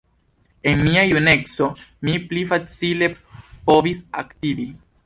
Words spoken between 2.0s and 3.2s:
mi pli facile